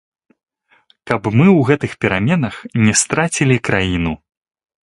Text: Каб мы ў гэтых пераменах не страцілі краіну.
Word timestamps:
Каб 1.11 1.21
мы 1.37 1.45
ў 1.57 1.59
гэтых 1.69 1.91
пераменах 2.05 2.55
не 2.87 2.93
страцілі 3.03 3.57
краіну. 3.71 4.19